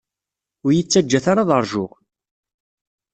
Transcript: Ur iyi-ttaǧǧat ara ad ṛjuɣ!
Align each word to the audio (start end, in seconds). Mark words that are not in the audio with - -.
Ur 0.65 0.71
iyi-ttaǧǧat 0.71 1.25
ara 1.31 1.41
ad 1.45 1.51
ṛjuɣ! 1.63 1.91